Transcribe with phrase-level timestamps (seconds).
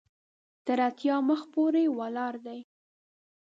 [0.65, 2.59] تر اتیا مخ پورې ولاړ دی.